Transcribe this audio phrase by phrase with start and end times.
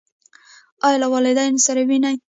[0.85, 2.15] ایا له والدینو سره وینئ؟